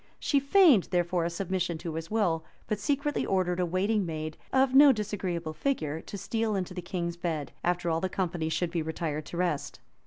She 0.17 0.39
feigned 0.39 0.85
therefore 0.85 1.25
a 1.25 1.29
submission 1.29 1.77
to 1.77 1.93
his 1.93 2.09
will; 2.09 2.43
but 2.65 2.79
secretly 2.79 3.23
ordered 3.23 3.59
a 3.59 3.67
waiting 3.67 4.03
maid, 4.03 4.35
of 4.51 4.73
no 4.73 4.91
disagreeable 4.91 5.53
figure, 5.53 6.01
to 6.01 6.17
steal 6.17 6.55
into 6.55 6.73
the 6.73 6.81
king's 6.81 7.17
bed, 7.17 7.51
after 7.63 7.87
all 7.87 8.01
the 8.01 8.09
company 8.09 8.49
should 8.49 8.71
be 8.71 8.81
retired 8.81 9.27
to 9.27 9.37
rest. 9.37 9.79